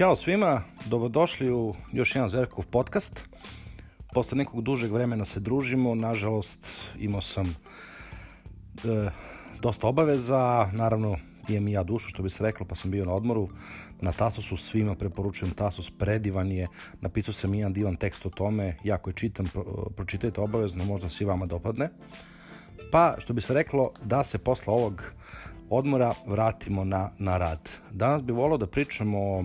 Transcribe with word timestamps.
Ćao 0.00 0.16
svima, 0.16 0.62
dobrodošli 0.86 1.52
u 1.52 1.74
još 1.92 2.14
jedan 2.14 2.30
Zverkov 2.30 2.64
podcast. 2.66 3.28
Posle 4.14 4.38
nekog 4.38 4.62
dužeg 4.62 4.92
vremena 4.92 5.24
se 5.24 5.40
družimo, 5.40 5.94
nažalost 5.94 6.66
imao 6.98 7.20
sam 7.20 7.46
e, 7.46 9.10
dosta 9.62 9.86
obaveza, 9.86 10.70
naravno 10.72 11.16
imam 11.48 11.68
i 11.68 11.72
ja 11.72 11.82
dušu 11.82 12.08
što 12.08 12.22
bi 12.22 12.30
se 12.30 12.44
reklo, 12.44 12.66
pa 12.66 12.74
sam 12.74 12.90
bio 12.90 13.04
na 13.04 13.12
odmoru. 13.12 13.48
Na 14.00 14.12
Tasosu 14.12 14.56
svima 14.56 14.94
preporučujem 14.94 15.54
Tasos, 15.54 15.90
predivan 15.90 16.52
je, 16.52 16.68
napisao 17.00 17.34
sam 17.34 17.54
jedan 17.54 17.72
divan 17.72 17.96
tekst 17.96 18.26
o 18.26 18.30
tome, 18.30 18.76
jako 18.84 19.10
je 19.10 19.14
čitam, 19.14 19.46
pro, 19.46 19.64
pročitajte 19.96 20.40
obavezno, 20.40 20.84
možda 20.84 21.08
se 21.08 21.24
i 21.24 21.26
vama 21.26 21.46
dopadne. 21.46 21.90
Pa, 22.92 23.14
što 23.18 23.32
bi 23.32 23.40
se 23.40 23.54
reklo, 23.54 23.92
da 24.02 24.24
se 24.24 24.38
posle 24.38 24.72
ovog 24.72 25.12
odmora 25.70 26.12
vratimo 26.26 26.84
na, 26.84 27.10
na 27.18 27.38
rad. 27.38 27.68
Danas 27.90 28.22
bih 28.22 28.36
volao 28.36 28.58
da 28.58 28.66
pričamo 28.66 29.18
o 29.18 29.44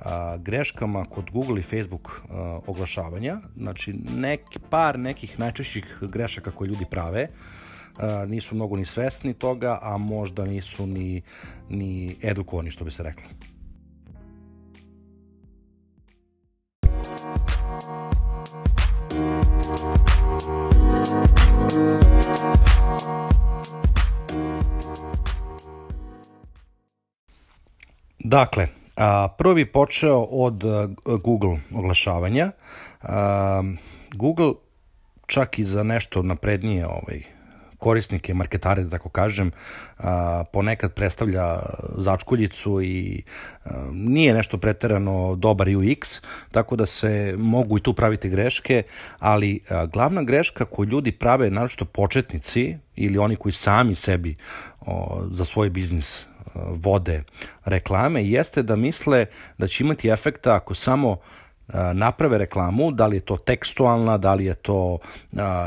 a, 0.00 0.36
greškama 0.36 1.04
kod 1.04 1.30
Google 1.30 1.60
i 1.60 1.62
Facebook 1.62 2.22
a, 2.30 2.60
oglašavanja, 2.66 3.38
znači 3.56 3.94
neki, 4.16 4.58
par 4.70 4.98
nekih 4.98 5.38
najčešćih 5.38 5.98
grešaka 6.02 6.50
koje 6.50 6.68
ljudi 6.68 6.84
prave, 6.90 7.28
a, 7.98 8.24
nisu 8.28 8.54
mnogo 8.54 8.76
ni 8.76 8.84
svesni 8.84 9.34
toga, 9.34 9.78
a 9.82 9.96
možda 9.96 10.44
nisu 10.44 10.86
ni, 10.86 11.22
ni 11.68 12.16
edukovani, 12.22 12.70
što 12.70 12.84
bi 12.84 12.90
se 12.90 13.02
reklo. 13.02 13.55
Dakle, 28.28 28.68
a, 28.96 29.28
prvo 29.38 29.54
bi 29.54 29.66
počeo 29.66 30.18
od 30.20 30.64
a, 30.64 30.88
Google 31.04 31.58
oglašavanja. 31.74 32.50
A, 33.02 33.62
Google 34.14 34.52
čak 35.26 35.58
i 35.58 35.64
za 35.64 35.82
nešto 35.82 36.22
naprednije 36.22 36.86
ovaj, 36.86 37.22
korisnike, 37.78 38.34
marketare, 38.34 38.82
da 38.82 38.90
tako 38.90 39.08
kažem, 39.08 39.52
a, 39.98 40.44
ponekad 40.52 40.94
predstavlja 40.94 41.58
začkuljicu 41.96 42.82
i 42.82 43.22
a, 43.64 43.70
nije 43.92 44.34
nešto 44.34 44.58
preterano 44.58 45.36
dobar 45.36 45.68
UX, 45.68 46.22
tako 46.50 46.76
da 46.76 46.86
se 46.86 47.34
mogu 47.38 47.78
i 47.78 47.82
tu 47.82 47.94
praviti 47.94 48.28
greške, 48.28 48.82
ali 49.18 49.60
a, 49.68 49.86
glavna 49.86 50.22
greška 50.22 50.64
koju 50.64 50.88
ljudi 50.88 51.12
prave, 51.12 51.50
naročito 51.50 51.84
početnici 51.84 52.76
ili 52.96 53.18
oni 53.18 53.36
koji 53.36 53.52
sami 53.52 53.94
sebi 53.94 54.36
o, 54.80 55.22
za 55.30 55.44
svoj 55.44 55.70
biznis 55.70 56.26
vode 56.54 57.22
reklame 57.64 58.24
jeste 58.24 58.62
da 58.62 58.76
misle 58.76 59.26
da 59.58 59.66
će 59.66 59.84
imati 59.84 60.08
efekta 60.08 60.54
ako 60.54 60.74
samo 60.74 61.16
naprave 61.92 62.38
reklamu, 62.38 62.90
da 62.90 63.06
li 63.06 63.16
je 63.16 63.20
to 63.20 63.36
tekstualna, 63.36 64.18
da 64.18 64.34
li 64.34 64.44
je 64.44 64.54
to 64.54 64.98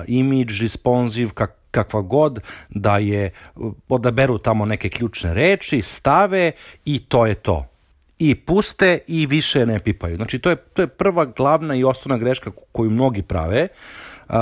image 0.07 0.53
responsive, 0.61 1.31
kak, 1.33 1.55
kakva 1.71 2.01
god, 2.01 2.39
da 2.69 2.97
je 2.97 3.31
odaberu 3.89 4.37
tamo 4.37 4.65
neke 4.65 4.89
ključne 4.89 5.33
reči, 5.33 5.81
stave 5.81 6.51
i 6.85 6.99
to 6.99 7.25
je 7.25 7.35
to. 7.35 7.65
I 8.19 8.35
puste 8.35 8.99
i 9.07 9.25
više 9.25 9.65
ne 9.65 9.79
pipaju. 9.79 10.15
Znači 10.15 10.39
to 10.39 10.49
je, 10.49 10.55
to 10.55 10.81
je 10.81 10.87
prva 10.87 11.25
glavna 11.25 11.75
i 11.75 11.83
osnovna 11.83 12.17
greška 12.17 12.51
koju 12.71 12.89
mnogi 12.89 13.21
prave. 13.21 13.67
Uh, 14.29 14.35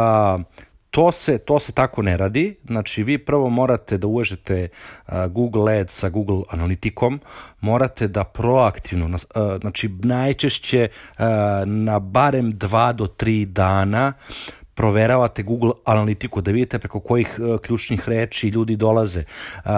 to 0.97 1.11
se, 1.11 1.37
to 1.37 1.59
se 1.59 1.71
tako 1.71 2.01
ne 2.01 2.17
radi. 2.17 2.55
Znači, 2.65 3.03
vi 3.03 3.17
prvo 3.17 3.49
morate 3.49 3.97
da 3.97 4.07
uvežete 4.07 4.67
uh, 5.07 5.13
Google 5.29 5.79
Ads 5.79 5.93
sa 5.99 6.09
Google 6.09 6.41
Analitikom, 6.49 7.19
morate 7.61 8.07
da 8.07 8.23
proaktivno, 8.23 9.05
uh, 9.05 9.61
znači 9.61 9.89
najčešće 10.03 10.87
uh, 10.89 11.25
na 11.65 11.99
barem 11.99 12.53
2 12.53 12.93
do 12.93 13.05
3 13.05 13.45
dana 13.45 14.13
proveravate 14.77 15.43
Google 15.43 15.71
analitiku 15.85 16.41
da 16.41 16.51
vidite 16.51 16.79
preko 16.79 16.99
kojih 16.99 17.39
uh, 17.39 17.59
ključnih 17.61 18.09
reči 18.09 18.47
ljudi 18.47 18.75
dolaze, 18.75 19.23
uh, 19.65 19.71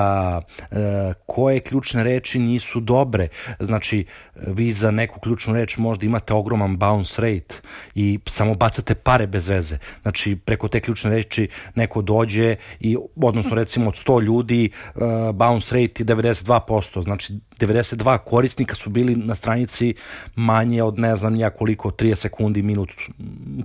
koje 1.25 1.59
ključne 1.59 2.03
reči 2.03 2.39
nisu 2.39 2.79
dobre. 2.79 3.27
Znači, 3.59 4.05
vi 4.35 4.73
za 4.73 4.91
neku 4.91 5.19
ključnu 5.19 5.53
reč 5.53 5.77
možda 5.77 6.05
imate 6.05 6.33
ogroman 6.33 6.77
bounce 6.77 7.21
rate 7.21 7.55
i 7.95 8.19
samo 8.25 8.55
bacate 8.55 8.95
pare 8.95 9.27
bez 9.27 9.47
veze. 9.47 9.77
Znači, 10.01 10.35
preko 10.35 10.67
te 10.67 10.79
ključne 10.79 11.09
reči 11.09 11.47
neko 11.75 12.01
dođe 12.01 12.55
i, 12.79 12.97
odnosno 13.15 13.55
recimo 13.55 13.87
od 13.87 13.95
100 13.95 14.21
ljudi, 14.23 14.69
uh, 14.95 15.01
bounce 15.35 15.75
rate 15.75 16.03
je 16.03 16.05
92%. 16.05 17.03
Znači, 17.03 17.33
92 17.59 18.17
korisnika 18.17 18.75
su 18.75 18.89
bili 18.89 19.15
na 19.15 19.35
stranici 19.35 19.93
manje 20.35 20.83
od 20.83 20.99
ne 20.99 21.15
znam 21.15 21.35
ja 21.35 21.49
koliko, 21.49 21.91
30 21.91 22.15
sekundi, 22.15 22.61
minut 22.61 22.91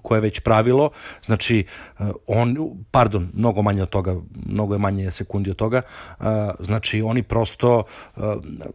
koje 0.02 0.16
je 0.16 0.20
već 0.20 0.40
pravilo. 0.40 0.90
Znači, 1.26 1.64
on, 2.26 2.56
pardon, 2.90 3.30
mnogo 3.34 3.62
manje 3.62 3.82
od 3.82 3.88
toga, 3.88 4.16
mnogo 4.46 4.74
je 4.74 4.78
manje 4.78 5.10
sekundi 5.10 5.50
od 5.50 5.56
toga. 5.56 5.82
Znači, 6.60 7.02
oni 7.02 7.22
prosto 7.22 7.82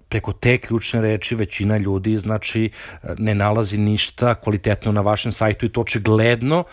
preko 0.09 0.33
te 0.33 0.57
ključne 0.57 1.01
reči 1.01 1.35
većina 1.35 1.77
ljudi, 1.77 2.17
znači, 2.17 2.69
ne 3.17 3.35
nalazi 3.35 3.77
ništa 3.77 4.35
kvalitetno 4.35 4.91
na 4.91 5.01
vašem 5.01 5.31
sajtu 5.31 5.65
i 5.65 5.69
to 5.69 5.81
očigledno 5.81 6.63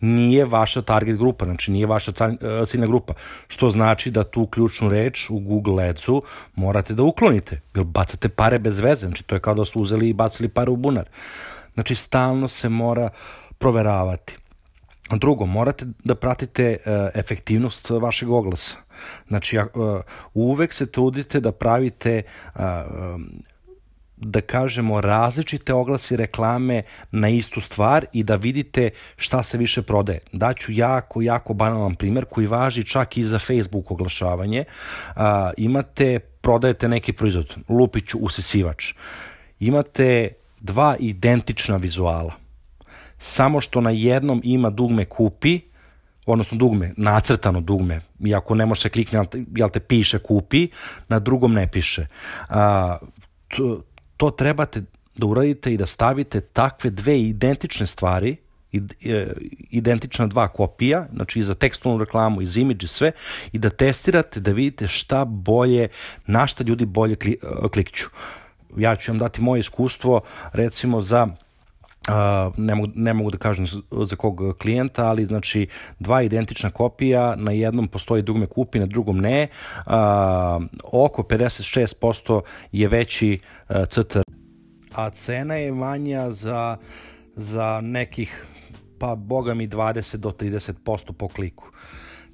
nije 0.00 0.44
vaša 0.44 0.82
target 0.82 1.16
grupa, 1.16 1.44
znači 1.44 1.72
nije 1.72 1.86
vaša 1.86 2.12
ciljna 2.66 2.86
grupa, 2.86 3.14
što 3.48 3.70
znači 3.70 4.10
da 4.10 4.24
tu 4.24 4.46
ključnu 4.46 4.88
reč 4.88 5.30
u 5.30 5.38
Google 5.38 5.88
Adsu 5.88 6.22
morate 6.54 6.94
da 6.94 7.02
uklonite, 7.02 7.60
jer 7.74 7.84
bacate 7.84 8.28
pare 8.28 8.58
bez 8.58 8.78
veze, 8.78 9.06
znači 9.06 9.24
to 9.24 9.34
je 9.34 9.40
kao 9.40 9.54
da 9.54 9.64
ste 9.64 9.78
uzeli 9.78 10.08
i 10.08 10.12
bacili 10.12 10.48
pare 10.48 10.70
u 10.70 10.76
bunar. 10.76 11.08
Znači 11.74 11.94
stalno 11.94 12.48
se 12.48 12.68
mora 12.68 13.10
proveravati. 13.58 14.38
Drugo, 15.10 15.46
morate 15.46 15.86
da 16.04 16.14
pratite 16.14 16.76
uh, 16.76 16.92
efektivnost 17.14 17.90
vašeg 17.90 18.30
oglasa. 18.30 18.76
Znači, 19.28 19.58
uh, 19.58 19.64
uvek 20.34 20.72
se 20.72 20.86
trudite 20.86 21.40
da 21.40 21.52
pravite 21.52 22.22
uh, 22.54 22.60
da 24.16 24.40
kažemo 24.40 25.00
različite 25.00 25.74
oglasi 25.74 26.16
reklame 26.16 26.82
na 27.10 27.28
istu 27.28 27.60
stvar 27.60 28.06
i 28.12 28.22
da 28.22 28.36
vidite 28.36 28.90
šta 29.16 29.42
se 29.42 29.58
više 29.58 29.82
prodaje. 29.82 30.18
Daću 30.32 30.72
jako, 30.72 31.22
jako 31.22 31.54
banalan 31.54 31.94
primer 31.94 32.24
koji 32.24 32.46
važi 32.46 32.84
čak 32.84 33.16
i 33.16 33.24
za 33.24 33.38
Facebook 33.38 33.90
oglašavanje. 33.90 34.64
A, 35.16 35.50
imate, 35.56 36.18
prodajete 36.18 36.88
neki 36.88 37.12
proizvod, 37.12 37.56
lupiću 37.68 38.18
usisivač. 38.18 38.94
Imate 39.60 40.28
dva 40.60 40.96
identična 40.98 41.76
vizuala. 41.76 42.45
Samo 43.18 43.60
što 43.60 43.80
na 43.80 43.90
jednom 43.90 44.40
ima 44.44 44.70
dugme 44.70 45.04
kupi, 45.04 45.60
odnosno 46.26 46.58
dugme, 46.58 46.94
nacrtano 46.96 47.60
dugme, 47.60 48.00
iako 48.24 48.54
ne 48.54 48.66
može 48.66 48.80
se 48.80 48.88
kliknuti, 48.88 49.44
jel 49.56 49.68
te 49.68 49.80
piše 49.80 50.18
kupi, 50.18 50.68
na 51.08 51.18
drugom 51.18 51.52
ne 51.52 51.68
piše. 51.70 52.06
A, 52.48 52.98
to, 53.48 53.82
to 54.16 54.30
trebate 54.30 54.82
da 55.16 55.26
uradite 55.26 55.72
i 55.72 55.76
da 55.76 55.86
stavite 55.86 56.40
takve 56.40 56.90
dve 56.90 57.20
identične 57.20 57.86
stvari, 57.86 58.36
e, 58.72 59.32
identična 59.70 60.26
dva 60.26 60.48
kopija, 60.48 61.06
znači 61.14 61.38
i 61.38 61.42
za 61.42 61.54
tekstualnu 61.54 62.04
reklamu, 62.04 62.42
i 62.42 62.46
za 62.46 62.60
imidž 62.60 62.84
i 62.84 62.88
sve, 62.88 63.12
i 63.52 63.58
da 63.58 63.70
testirate 63.70 64.40
da 64.40 64.50
vidite 64.50 64.88
šta 64.88 65.24
bolje, 65.24 65.88
na 66.26 66.46
šta 66.46 66.64
ljudi 66.64 66.84
bolje 66.84 67.16
klikću. 67.72 68.06
Ja 68.76 68.96
ću 68.96 69.12
vam 69.12 69.18
dati 69.18 69.40
moje 69.40 69.60
iskustvo, 69.60 70.20
recimo 70.52 71.00
za 71.00 71.28
ne, 72.56 72.74
mogu, 72.74 72.92
ne 72.94 73.14
mogu 73.14 73.30
da 73.30 73.38
kažem 73.38 73.66
za 74.04 74.16
kog 74.16 74.40
klijenta, 74.58 75.06
ali 75.06 75.24
znači 75.24 75.68
dva 75.98 76.22
identična 76.22 76.70
kopija, 76.70 77.36
na 77.36 77.52
jednom 77.52 77.88
postoji 77.88 78.22
dugme 78.22 78.46
kupi, 78.46 78.78
na 78.78 78.86
drugom 78.86 79.18
ne. 79.18 79.48
Uh, 79.86 79.92
oko 80.92 81.22
56% 81.22 82.40
je 82.72 82.88
veći 82.88 83.38
uh, 83.68 83.76
CTR. 83.88 84.22
A 84.94 85.10
cena 85.10 85.54
je 85.54 85.72
manja 85.72 86.30
za, 86.30 86.76
za 87.36 87.80
nekih, 87.82 88.46
pa 88.98 89.14
boga 89.14 89.54
mi 89.54 89.68
20 89.68 90.16
do 90.16 90.30
30% 90.30 91.12
po 91.12 91.28
kliku. 91.28 91.70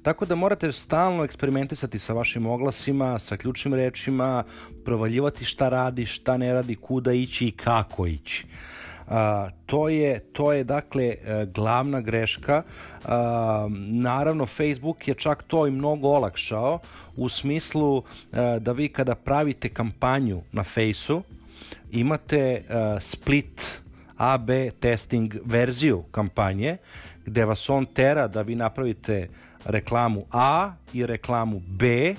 Tako 0.03 0.25
da 0.25 0.35
morate 0.35 0.71
stalno 0.71 1.23
eksperimentisati 1.23 1.99
sa 1.99 2.13
vašim 2.13 2.45
oglasima, 2.45 3.19
sa 3.19 3.37
ključnim 3.37 3.73
rečima, 3.73 4.43
provaljivati 4.85 5.45
šta 5.45 5.69
radi, 5.69 6.05
šta 6.05 6.37
ne 6.37 6.53
radi, 6.53 6.75
kuda 6.75 7.13
ići 7.13 7.47
i 7.47 7.51
kako 7.51 8.07
ići. 8.07 8.45
A, 9.07 9.49
to 9.65 9.89
je 9.89 10.19
to 10.19 10.53
je 10.53 10.63
dakle 10.63 11.03
e, 11.03 11.45
glavna 11.53 12.01
greška. 12.01 12.63
A, 13.05 13.67
naravno 13.89 14.45
Facebook 14.45 15.07
je 15.07 15.13
čak 15.13 15.43
to 15.43 15.67
i 15.67 15.71
mnogo 15.71 16.07
olakšao 16.07 16.79
u 17.15 17.29
smislu 17.29 17.97
a, 17.97 18.41
e, 18.41 18.59
da 18.59 18.71
vi 18.71 18.89
kada 18.89 19.15
pravite 19.15 19.69
kampanju 19.69 20.41
na 20.51 20.63
Faceu 20.63 21.21
imate 21.91 22.63
a, 22.69 22.95
e, 22.97 23.01
split 23.01 23.81
AB 24.17 24.49
testing 24.79 25.35
verziju 25.45 26.03
kampanje 26.11 26.77
gde 27.25 27.45
vas 27.45 27.69
on 27.69 27.85
tera 27.85 28.27
da 28.27 28.41
vi 28.41 28.55
napravite 28.55 29.27
reklamu 29.65 30.25
A 30.31 30.73
i 30.93 31.05
reklamu 31.05 31.59
B 31.59 32.15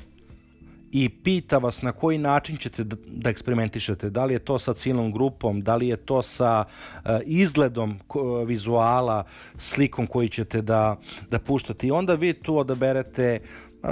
i 0.95 1.09
pita 1.09 1.59
vas 1.59 1.83
na 1.83 1.93
koji 1.93 2.19
način 2.19 2.57
ćete 2.57 2.85
da, 2.85 2.97
da 3.07 3.31
eksperimentišete, 3.31 4.11
da 4.11 4.25
li 4.25 4.35
je 4.35 4.39
to 4.39 4.59
sa 4.59 4.75
cijelom 4.75 5.13
grupom, 5.13 5.61
da 5.61 5.77
li 5.77 5.89
je 5.89 5.97
to 5.97 6.23
sa 6.23 6.65
uh, 6.65 7.11
izgledom 7.25 7.99
uh, 8.15 8.49
vizuala, 8.49 9.25
slikom 9.59 10.07
koji 10.07 10.29
ćete 10.29 10.63
da, 10.63 10.97
da 11.31 11.39
puštate. 11.39 11.87
I 11.87 11.91
onda 11.91 12.15
vi 12.15 12.33
tu 12.33 12.59
odaberete 12.59 13.41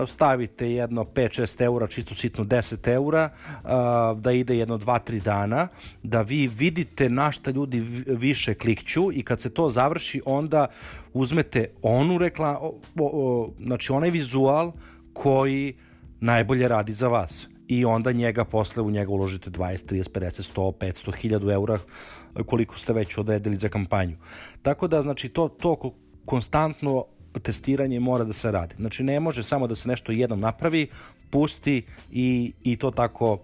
stavite 0.06 0.70
jedno 0.72 1.04
5-6 1.04 1.62
eura, 1.62 1.86
čisto 1.86 2.14
sitno 2.14 2.44
10 2.44 2.88
eura, 2.88 3.30
da 4.16 4.32
ide 4.32 4.56
jedno 4.56 4.78
2-3 4.78 5.22
dana, 5.22 5.68
da 6.02 6.22
vi 6.22 6.46
vidite 6.46 7.08
na 7.08 7.32
šta 7.32 7.50
ljudi 7.50 7.80
više 8.06 8.54
klikću 8.54 9.12
i 9.12 9.22
kad 9.22 9.40
se 9.40 9.50
to 9.50 9.70
završi, 9.70 10.22
onda 10.24 10.66
uzmete 11.12 11.70
onu 11.82 12.18
reklamu, 12.18 12.72
znači 13.60 13.92
onaj 13.92 14.10
vizual 14.10 14.72
koji 15.12 15.74
najbolje 16.22 16.68
radi 16.68 16.94
za 16.94 17.08
vas 17.08 17.48
i 17.68 17.84
onda 17.84 18.12
njega 18.12 18.44
posle 18.44 18.82
u 18.82 18.90
njega 18.90 19.10
uložite 19.10 19.50
20, 19.50 19.94
30, 19.94 20.08
50, 20.10 20.52
100, 20.54 20.72
500, 20.72 21.38
1000 21.38 21.52
eura 21.52 21.78
koliko 22.46 22.78
ste 22.78 22.92
već 22.92 23.18
odredili 23.18 23.56
za 23.56 23.68
kampanju. 23.68 24.16
Tako 24.62 24.88
da, 24.88 25.02
znači, 25.02 25.28
to, 25.28 25.48
to 25.48 25.94
konstantno 26.24 27.04
testiranje 27.42 28.00
mora 28.00 28.24
da 28.24 28.32
se 28.32 28.50
radi. 28.52 28.74
Znači, 28.78 29.02
ne 29.02 29.20
može 29.20 29.42
samo 29.42 29.66
da 29.66 29.74
se 29.74 29.88
nešto 29.88 30.12
jednom 30.12 30.40
napravi, 30.40 30.88
pusti 31.30 31.82
i, 32.12 32.52
i 32.62 32.76
to 32.76 32.90
tako 32.90 33.32
uh, 33.32 33.38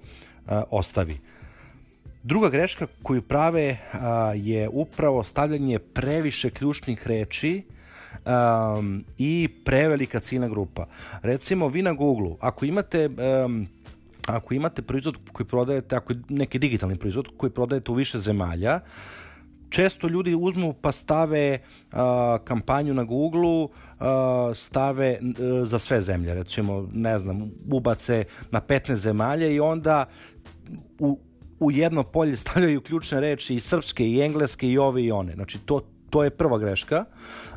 ostavi. 0.70 1.18
Druga 2.22 2.48
greška 2.48 2.86
koju 3.02 3.22
prave 3.22 3.70
uh, 3.70 3.98
je 4.34 4.68
upravo 4.68 5.24
stavljanje 5.24 5.78
previše 5.78 6.50
ključnih 6.50 7.06
reči 7.06 7.62
um, 8.26 9.04
i 9.18 9.48
prevelika 9.64 10.20
ciljna 10.20 10.48
grupa. 10.48 10.86
Recimo, 11.22 11.68
vi 11.68 11.82
na 11.82 11.92
Google, 11.92 12.36
ako 12.40 12.64
imate 12.64 13.08
um, 13.44 13.68
ako 14.28 14.54
imate 14.54 14.82
proizvod 14.82 15.16
koji 15.32 15.46
prodajete, 15.46 15.96
ako 15.96 16.12
je 16.12 16.20
neki 16.28 16.58
digitalni 16.58 16.96
proizvod 16.96 17.28
koji 17.36 17.50
prodajete 17.50 17.92
u 17.92 17.94
više 17.94 18.18
zemalja, 18.18 18.80
često 19.68 20.08
ljudi 20.08 20.34
uzmu 20.34 20.72
pa 20.72 20.92
stave 20.92 21.58
uh, 21.58 21.98
kampanju 22.44 22.94
na 22.94 23.04
Google-u, 23.04 23.64
uh, 23.64 23.68
stave 24.56 25.18
uh, 25.20 25.68
za 25.68 25.78
sve 25.78 26.00
zemlje, 26.00 26.34
recimo, 26.34 26.88
ne 26.92 27.18
znam, 27.18 27.50
ubace 27.70 28.24
na 28.50 28.60
15 28.60 28.94
zemalja 28.94 29.48
i 29.48 29.60
onda 29.60 30.04
u, 30.98 31.18
u 31.60 31.70
jedno 31.70 32.02
polje 32.02 32.36
stavljaju 32.42 32.80
ključne 32.80 33.20
reči 33.20 33.54
i 33.54 33.60
srpske 33.60 34.08
i 34.08 34.20
engleske 34.20 34.68
i 34.68 34.78
ove 34.78 35.04
i 35.04 35.12
one. 35.12 35.34
Znači, 35.34 35.58
to, 35.58 35.80
to 36.10 36.24
je 36.24 36.30
prva 36.30 36.58
greška. 36.58 37.04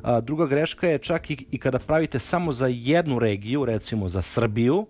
A, 0.03 0.21
druga 0.21 0.45
greška 0.45 0.87
je 0.87 0.97
čak 0.97 1.31
i, 1.31 1.45
i 1.51 1.57
kada 1.57 1.79
pravite 1.79 2.19
samo 2.19 2.53
za 2.53 2.67
jednu 2.67 3.19
regiju, 3.19 3.65
recimo 3.65 4.09
za 4.09 4.21
Srbiju, 4.21 4.85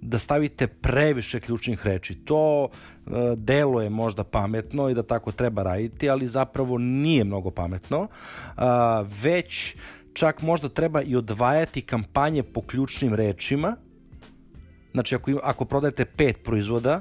da 0.00 0.18
stavite 0.18 0.66
previše 0.66 1.40
ključnih 1.40 1.86
reči. 1.86 2.14
To 2.14 2.68
e, 2.68 3.10
deluje 3.36 3.90
možda 3.90 4.24
pametno 4.24 4.88
i 4.88 4.94
da 4.94 5.02
tako 5.02 5.32
treba 5.32 5.62
raditi, 5.62 6.10
ali 6.10 6.28
zapravo 6.28 6.78
nije 6.78 7.24
mnogo 7.24 7.50
pametno. 7.50 8.08
E, 8.08 8.62
već 9.22 9.76
čak 10.12 10.42
možda 10.42 10.68
treba 10.68 11.02
i 11.02 11.16
odvajati 11.16 11.82
kampanje 11.82 12.42
po 12.42 12.60
ključnim 12.60 13.14
rečima. 13.14 13.76
Znači, 14.92 15.14
ako, 15.14 15.30
ako 15.42 15.64
prodajete 15.64 16.04
pet 16.04 16.44
proizvoda 16.44 17.00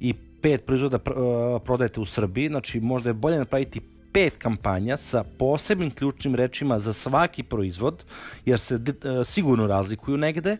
i 0.00 0.14
pet 0.42 0.66
proizvoda 0.66 0.98
pr, 0.98 1.12
uh, 1.12 1.62
prodajete 1.64 2.00
u 2.00 2.04
Srbiji, 2.04 2.48
znači 2.48 2.80
možda 2.80 3.10
je 3.10 3.14
bolje 3.14 3.38
napraviti 3.38 3.80
pet 4.16 4.36
kampanja 4.38 4.96
sa 4.96 5.24
posebnim 5.38 5.90
ključnim 5.90 6.34
rečima 6.34 6.78
za 6.78 6.92
svaki 6.92 7.42
proizvod, 7.42 8.04
jer 8.44 8.60
se 8.60 8.74
uh, 8.74 8.80
sigurno 9.26 9.66
razlikuju 9.66 10.16
negde, 10.16 10.56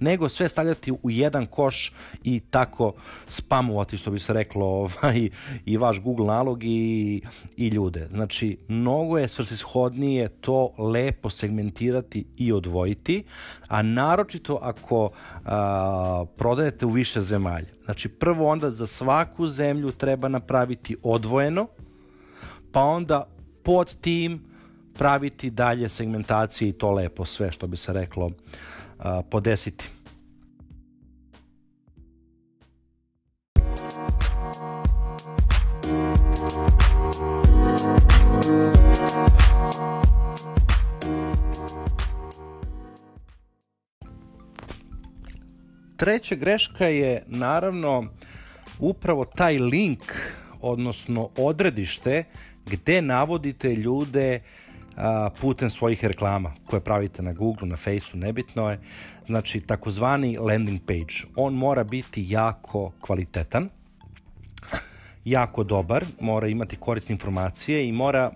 nego 0.00 0.28
sve 0.28 0.48
stavljati 0.48 0.92
u 0.92 1.10
jedan 1.10 1.46
koš 1.46 1.92
i 2.22 2.40
tako 2.40 2.92
spamovati, 3.28 3.96
što 3.96 4.10
bi 4.10 4.20
se 4.20 4.32
reklo, 4.32 4.66
ovaj, 4.84 5.28
i 5.64 5.76
vaš 5.76 6.00
Google 6.00 6.26
nalog 6.26 6.64
i, 6.64 7.22
i 7.56 7.68
ljude. 7.68 8.06
Znači, 8.10 8.58
mnogo 8.68 9.18
je 9.18 9.28
svrsishodnije 9.28 10.28
to 10.28 10.74
lepo 10.78 11.30
segmentirati 11.30 12.26
i 12.36 12.52
odvojiti, 12.52 13.24
a 13.68 13.82
naročito 13.82 14.58
ako 14.62 15.10
a, 15.44 16.24
prodajete 16.36 16.86
u 16.86 16.90
više 16.90 17.20
zemalja. 17.20 17.74
Znači, 17.84 18.08
prvo 18.08 18.48
onda 18.48 18.70
za 18.70 18.86
svaku 18.86 19.48
zemlju 19.48 19.92
treba 19.92 20.28
napraviti 20.28 20.96
odvojeno, 21.02 21.66
pa 22.74 22.80
onda 22.80 23.26
pod 23.62 23.94
tim 24.00 24.42
praviti 24.98 25.50
dalje 25.50 25.88
segmentacije 25.88 26.68
i 26.68 26.72
to 26.72 26.90
lepo 26.90 27.24
sve 27.24 27.52
što 27.52 27.66
bi 27.66 27.76
se 27.76 27.92
reklo 27.92 28.30
a, 28.98 29.22
podesiti. 29.30 29.90
Treća 45.96 46.34
greška 46.34 46.86
je 46.86 47.24
naravno 47.26 48.04
upravo 48.78 49.24
taj 49.24 49.58
link, 49.58 50.02
odnosno 50.60 51.30
odredište 51.36 52.24
gde 52.66 53.02
navodite 53.02 53.74
ljude 53.74 54.40
putem 55.40 55.70
svojih 55.70 56.04
reklama 56.04 56.52
koje 56.66 56.80
pravite 56.80 57.22
na 57.22 57.32
Google, 57.32 57.68
na 57.68 57.76
Faceu, 57.76 58.18
nebitno 58.18 58.70
je. 58.70 58.80
Znači, 59.26 59.60
takozvani 59.60 60.36
landing 60.36 60.80
page. 60.86 61.28
On 61.36 61.54
mora 61.54 61.84
biti 61.84 62.26
jako 62.28 62.92
kvalitetan, 63.00 63.68
jako 65.24 65.64
dobar, 65.64 66.04
mora 66.20 66.48
imati 66.48 66.76
korisne 66.76 67.12
informacije 67.12 67.88
i 67.88 67.92
mora 67.92 68.30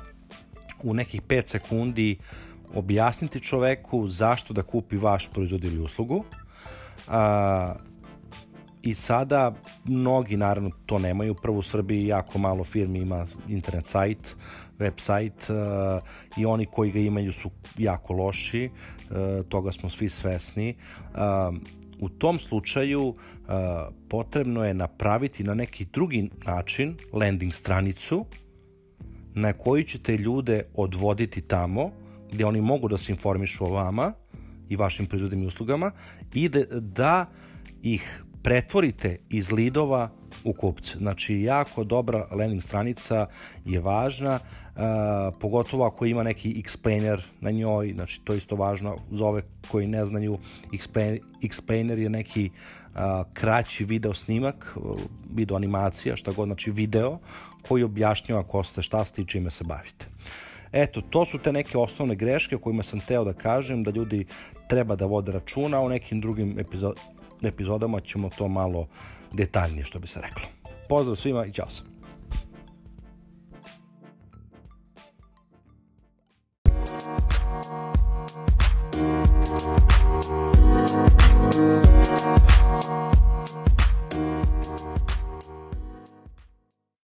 u 0.83 0.95
nekih 0.95 1.23
5 1.23 1.47
sekundi 1.47 2.17
objasniti 2.75 3.41
čoveku 3.41 4.09
zašto 4.09 4.55
da 4.55 4.63
kupi 4.63 4.97
vaš 4.97 5.29
proizvod 5.29 5.65
ili 5.65 5.79
uslugu. 5.79 6.25
I 8.89 8.95
sada 8.95 9.55
mnogi 9.85 10.37
naravno 10.37 10.71
to 10.87 10.99
nemaju. 10.99 11.35
Prvo 11.35 11.59
u 11.59 11.63
Srbiji 11.63 12.07
jako 12.07 12.39
malo 12.39 12.65
firmi 12.65 12.99
ima 12.99 13.27
internet 13.49 13.87
sajt, 13.87 14.37
website 14.79 15.53
uh, 15.53 16.03
i 16.37 16.47
oni 16.47 16.67
koji 16.67 16.91
ga 16.91 16.99
imaju 16.99 17.33
su 17.33 17.51
jako 17.79 18.13
loši, 18.13 18.71
uh, 18.71 19.47
toga 19.49 19.73
smo 19.73 19.91
svi 19.91 20.09
svesni. 20.09 20.77
Uh, 21.15 21.57
u 22.01 22.09
tom 22.09 22.39
slučaju 22.39 23.15
potrebno 24.09 24.65
je 24.65 24.75
napraviti 24.75 25.45
na 25.45 25.55
neki 25.55 25.85
drugi 25.85 26.31
način 26.47 26.97
landing 27.13 27.55
stranicu 27.55 28.27
na 29.35 29.53
koju 29.53 29.85
ćete 29.85 30.17
ljude 30.17 30.63
odvoditi 30.75 31.41
tamo 31.41 31.91
gde 32.33 32.45
oni 32.45 32.61
mogu 32.61 32.89
da 32.89 32.99
se 32.99 33.13
informišu 33.13 33.65
o 33.65 33.73
vama 33.73 34.13
i 34.69 34.77
vašim 34.77 35.07
proizvodima 35.07 35.45
i 35.45 35.47
uslugama 35.47 35.91
i 36.35 36.49
da 36.81 37.27
ih 37.83 38.25
pretvorite 38.43 39.17
iz 39.31 39.53
lidova 39.53 40.11
u 40.45 40.53
kupce. 40.53 40.99
Znači, 40.99 41.41
jako 41.43 41.85
dobra 41.85 42.27
landing 42.31 42.63
stranica 42.63 43.27
je 43.65 43.81
važna, 43.81 44.39
uh, 44.39 44.83
pogotovo 45.41 45.85
ako 45.85 46.07
ima 46.07 46.23
neki 46.23 46.63
explainer 46.63 47.21
na 47.41 47.51
njoj, 47.51 47.93
znači 47.95 48.21
to 48.25 48.33
je 48.33 48.37
isto 48.37 48.57
važno 48.57 48.97
za 49.11 49.27
ove 49.27 49.43
koji 49.71 49.87
ne 49.87 50.07
znaju, 50.07 50.39
explainer, 50.73 51.21
explainer 51.43 51.99
je 51.99 52.11
neki 52.11 52.51
uh, 52.51 53.01
kraći 53.33 53.85
video 53.85 54.15
snimak, 54.15 54.77
video 55.35 55.57
animacija, 55.57 56.17
šta 56.17 56.33
god, 56.33 56.49
znači 56.49 56.71
video, 56.71 57.19
koji 57.69 57.83
objašnjava 57.83 58.43
ko 58.43 58.65
ste, 58.65 58.83
šta 58.83 59.05
ste 59.05 59.23
i 59.23 59.27
čime 59.27 59.51
se 59.51 59.65
bavite. 59.65 60.07
Eto, 60.73 61.01
to 61.01 61.25
su 61.25 61.39
te 61.39 61.53
neke 61.53 61.79
osnovne 61.79 62.15
greške 62.15 62.57
o 62.57 62.59
kojima 62.59 62.83
sam 62.83 63.01
teo 63.01 63.25
da 63.25 63.33
kažem, 63.33 63.83
da 63.83 63.91
ljudi 63.91 64.27
treba 64.69 64.97
da 64.97 65.07
vode 65.07 65.33
računa, 65.33 65.81
o 65.81 65.89
nekim 65.89 66.21
drugim 66.21 66.59
epizodama 67.43 68.01
ćemo 68.01 68.31
to 68.39 68.49
malo 68.49 68.87
detaljnije, 69.33 69.85
što 69.85 69.99
bi 69.99 70.07
se 70.07 70.21
reklo. 70.21 70.49
Pozdrav 70.89 71.17
svima 71.17 71.47
i 71.47 71.53
čao 71.53 71.71
sam. 71.71 71.99